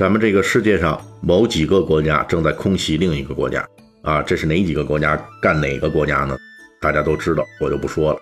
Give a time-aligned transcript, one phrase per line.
[0.00, 3.62] 咱们这个世界上某几个国家正在空袭另一个国家
[4.02, 6.34] 啊，这是哪几个国家干哪个国家呢？
[6.80, 8.18] 大家都知道，我就不说了。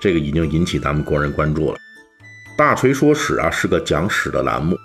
[0.00, 1.78] 这个已经引起咱们国人关注了。
[2.58, 4.76] 大锤说史啊，是个讲史的栏目，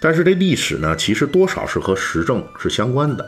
[0.00, 3.26] 但是这历史呢，其实多少是和时政是相关的。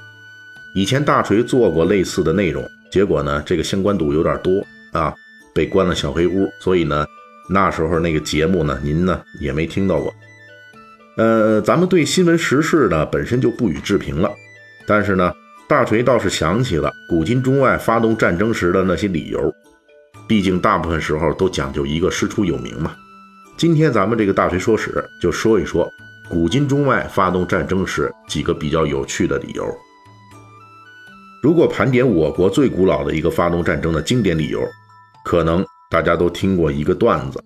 [0.77, 5.13] 以前大锤做过类似的内容，结果呢，这个相关度有点多啊，
[5.53, 7.05] 被关了小黑屋，所以呢，
[7.51, 10.15] 那时候那个节目呢，您呢也没听到过。
[11.17, 14.31] 呃，咱们对新闻时事呢本身就不予置评了，
[14.87, 15.33] 但是呢，
[15.69, 19.53] 大锤倒是想起了古今中外发动战争时的那些理由，
[20.27, 22.95] 毕竟大部分时候都讲究一个师出有名嘛。
[23.57, 25.89] 今天咱们这个大锤说史就说一说
[26.29, 29.65] 古今中外发动战争时几个比较有趣的理由。
[31.41, 34.61] 如果盘点我国最古老的一个发动战争的经典理由，
[35.25, 37.41] 可能大家都听过一个段子，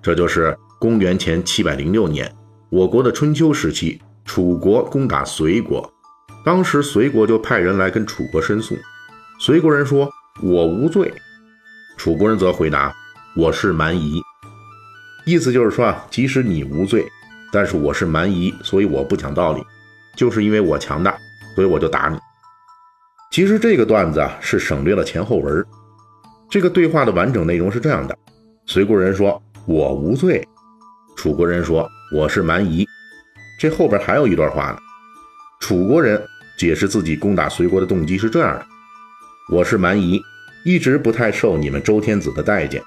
[0.00, 2.32] 这就是公元前七百零六年。
[2.70, 5.90] 我国的春秋时期，楚国攻打隋国，
[6.44, 8.76] 当时隋国就派人来跟楚国申诉。
[9.40, 10.10] 隋国人说
[10.44, 11.10] ：“我无罪。”
[11.96, 12.94] 楚国人则回答
[13.34, 14.20] ：“我是蛮夷。”
[15.24, 17.06] 意思就是说啊，即使你无罪，
[17.50, 19.64] 但是我是蛮夷，所以我不讲道理，
[20.14, 21.16] 就是因为我强大，
[21.54, 22.18] 所以我就打你。
[23.30, 25.64] 其实这个段子啊是省略了前后文，
[26.50, 28.14] 这个对话的完整内容是这样的：
[28.66, 30.46] 隋国人说：“我无罪。”
[31.18, 31.90] 楚国人说。
[32.10, 32.88] 我是蛮夷，
[33.60, 34.78] 这后边还有一段话呢。
[35.60, 36.24] 楚国人
[36.56, 38.64] 解释自己攻打隋国的动机是这样的：
[39.52, 40.22] 我是蛮夷，
[40.64, 42.82] 一直不太受你们周天子的待见。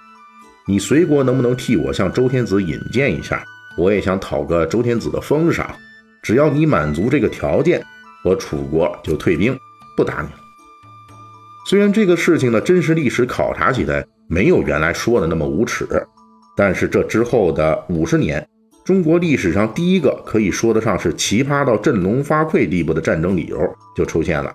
[0.66, 3.44] 你隋国能不能替我向周天子引荐一下？
[3.78, 5.76] 我也想讨个周天子的封赏。
[6.24, 7.84] 只要你满足这个条件，
[8.24, 9.56] 我楚国就退兵，
[9.96, 10.40] 不打你了。
[11.68, 15.86] 虽然这个事情的真实历史考察起来没有原来说的那么无耻，
[16.62, 18.48] 但是这之后的五十年。
[18.86, 23.58] 中国历史上第一个可以说得上是奇葩到振聋发聩地步的战争理由
[23.96, 24.54] 就出现了。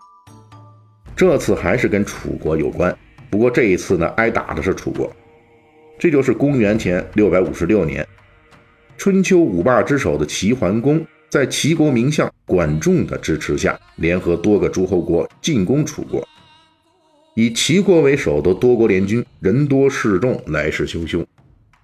[1.16, 2.96] 这次还是跟楚国有关，
[3.28, 5.12] 不过这一次呢，挨打的是楚国。
[5.98, 8.06] 这就是公元前六百五十六年，
[8.96, 16.24] 春秋五霸之首的齐桓公，在齐国名相管仲的支持下，联合多个诸侯国进攻楚国。
[17.34, 21.26] 以齐国为首的多国联军，人多势众，来势汹汹。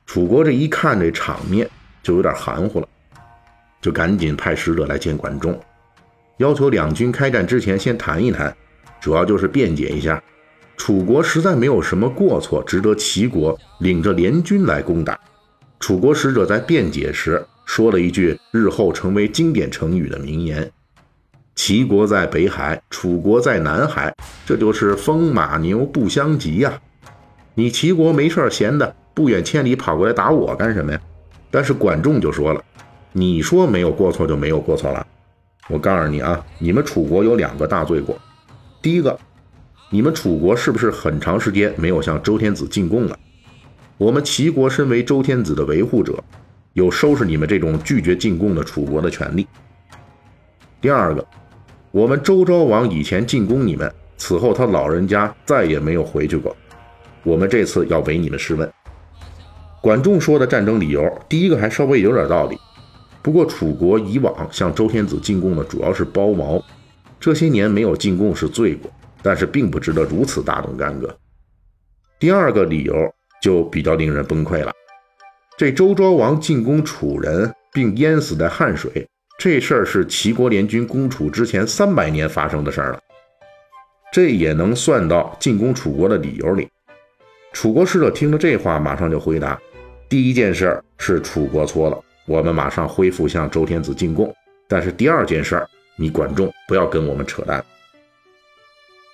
[0.07, 1.69] 楚国这一看这场面。
[2.05, 2.89] 就有点含糊了，
[3.81, 5.57] 就赶紧派使者来见管仲，
[6.39, 8.53] 要求两军开战之前先谈一谈，
[9.01, 10.21] 主要就是辩解一下，
[10.77, 15.17] 楚国实在没有什么过错，值得齐国领着联军来攻打。
[15.79, 20.69] 楚国使者在辩解时说了一句日后成为经典成语的名言
[21.55, 24.13] ：“齐国在北海，楚国在南海，
[24.45, 26.81] 这就是风马牛不相及呀！
[27.55, 31.01] 你齐国没事闲的，不远千里跑过来打我干什么呀？”
[31.51, 32.65] 但是管仲就说了
[33.13, 35.07] ：“你说没有过错就没有过错了。
[35.69, 38.19] 我告诉你啊，你们楚国有两个大罪过。
[38.81, 39.19] 第一个，
[39.91, 43.19] 你们楚国是不是很长时间没有向周天子进贡了？
[43.99, 46.25] 我们齐国身为周天子的维护者，
[46.73, 49.47] 有收拾你们这种拒绝进贡的楚国的权利。
[50.81, 51.25] 第二个，
[51.91, 56.57] 我们周昭王以前进攻你们，此后他老人家再也没有回去过。
[57.23, 58.69] 我们这次要为你们试问。”
[59.83, 62.57] 管仲说的战争理由，第一个还稍微有点道理。
[63.21, 66.63] 不过楚国以往向周天子进贡的主要是包茅，
[67.19, 68.89] 这些年没有进贡是罪过，
[69.23, 71.13] 但是并不值得如此大动干戈。
[72.21, 72.95] 第二个理由
[73.43, 74.71] 就比较令人崩溃了。
[75.59, 79.05] 这周昭王进攻楚人并淹死在汉水，
[79.37, 83.01] 这事儿是齐国联军攻楚之前三百年发生的事儿了，
[84.13, 86.69] 这也能算到进攻楚国的理由里。
[87.53, 89.61] 楚国使者听了这话，马上就回答。
[90.13, 94.31] 第一件事儿是楚国错了，我们马上恢复向周天子进贡。
[94.69, 95.67] 但是第二件事儿，
[95.97, 97.65] 你管仲不要跟我们扯淡。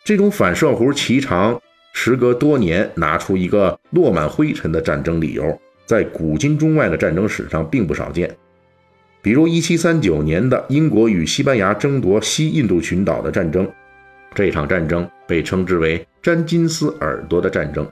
[0.02, 1.62] 这种反射弧奇长，
[1.92, 5.56] 时隔多年拿出一个落满灰尘的战争理由，
[5.86, 8.36] 在古今中外的战争史上并不少见。
[9.22, 13.70] 比如1739年的英国与西班牙争夺西印度群岛的战争，
[14.34, 17.88] 这场战争被称之为“詹金斯耳朵的战争”。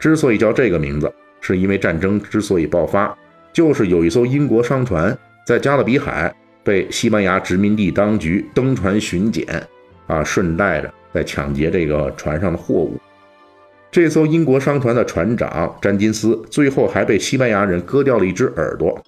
[0.00, 1.12] 之所以叫这个名字。
[1.40, 3.16] 是因为战争之所以爆发，
[3.52, 5.16] 就是有一艘英国商船
[5.46, 9.46] 在加勒比海被西班牙殖民地当局登船巡检，
[10.06, 12.98] 啊，顺带着在抢劫这个船上的货物。
[13.90, 19.02] 这艘英国商船的船长詹金斯最后还被西班牙人割掉了一只耳朵。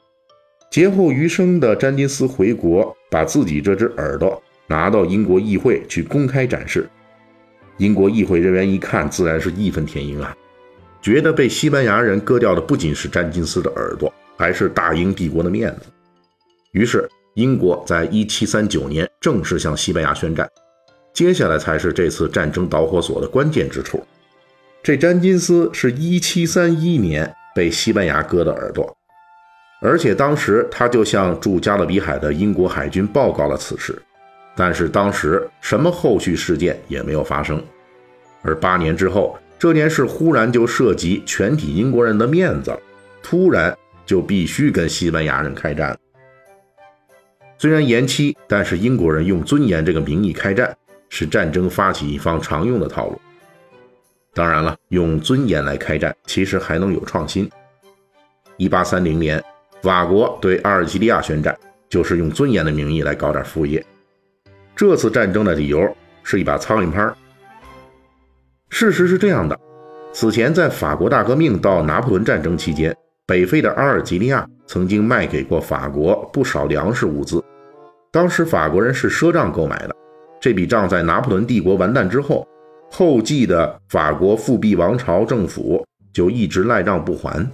[0.70, 6.88] 劫后余生的詹金斯回国，把自己这只耳朵拿到英国议会去公开展示。
[7.76, 10.35] 英国议会人员一看，自然是义愤填膺啊，
[11.02, 15.87] 觉得被西班牙人割掉的不仅是詹金斯的耳朵，还是大英帝国的面子。
[16.70, 20.49] 于是，英国在1739年正式向西班牙宣战。
[21.12, 24.02] 接下来才是这次战争导火索的关键之处。
[24.82, 28.96] 这詹金斯是一七三一年被西班牙割的耳朵，
[29.82, 34.00] 而且当时他就向驻加勒比海的英国海军报告了此事，
[34.56, 37.62] 但是当时什么后续事件也没有发生。
[38.40, 42.76] 而八年之后，这件事忽然就涉及全体英国人的面子，
[43.23, 45.97] 突然就必须跟西班牙人开战。
[47.59, 50.76] 虽然延期，但是英国人用尊严这个名义开战，
[51.11, 53.20] 是战争发起一方常用的套路。
[54.35, 57.49] 当然了，用尊严来开战，其实还能有创新。
[58.56, 59.41] 一八三零年，
[59.81, 61.56] 法国对阿尔及利亚宣战，
[61.88, 63.87] 就是用尊严的名义来搞点副业。
[64.75, 67.09] 这次战争的理由是一把苍蝇拍。
[68.75, 69.57] 事实是这样的：
[70.15, 72.97] 此前在法国大革命到拿破仑战争期间，
[73.27, 77.45] 北非的阿尔及利亚曾经卖给过法国不少粮食物资，
[78.11, 79.95] 当时法国人是赊账购买的。
[80.41, 82.49] 这笔账在拿破仑帝国完蛋之后。
[82.95, 85.83] 后继的法国复辟王朝政府
[86.13, 87.51] 就一直赖账不还，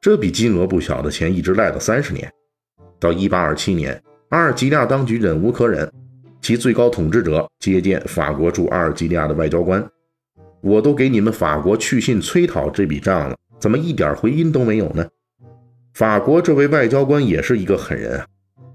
[0.00, 2.32] 这笔金额不小的钱一直赖了三十年。
[2.98, 5.90] 到一八二七年，阿尔及利亚当局忍无可忍，
[6.40, 9.86] 其最高统治者接见法国驻阿尔及利亚的外交官
[10.64, 15.06] ：“我都给你们法国去信催讨这笔账了，怎么一点回音都没有呢？”
[15.92, 18.26] 法国这位外交官也是一个狠人啊，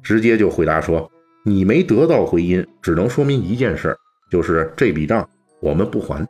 [0.04, 1.10] 直接就回答说
[1.44, 3.98] ：“你没得到回音，只能说明一件事，
[4.32, 5.28] 就是这笔账。”
[5.62, 6.26] 我们不还。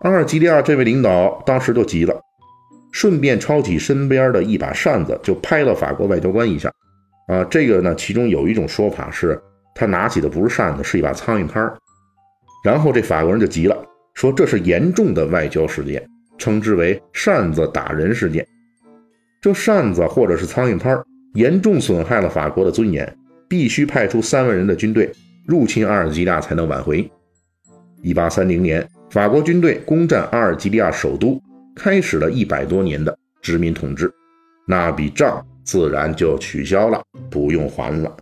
[0.00, 2.18] 阿尔及利亚这位领导当时就急了，
[2.92, 6.72] 顺便抄起身边的一把扇子就拍了法国外交官一下。
[7.26, 9.38] 啊，这个呢，其中有一种说法是
[9.74, 11.60] 他拿起的不是扇子，是一把苍蝇拍。
[12.64, 13.76] 然后这法国人就急了，
[14.18, 16.04] 说这是严重的外交事件，
[16.38, 18.44] 称之为扇子打人事件。
[19.40, 20.92] 这扇子或者是苍蝇拍
[21.34, 23.16] 严重损害了法国的尊严，
[23.48, 25.08] 必须派出三万人的军队
[25.46, 27.08] 入侵阿尔及利亚才能挽回。
[28.02, 31.40] 一八三零年，法国军队攻占阿尔及利亚首都，
[31.76, 34.12] 开始了一百多年的殖民统治，
[34.66, 37.00] 那笔账自然就取消了，
[37.30, 38.16] 不用还了。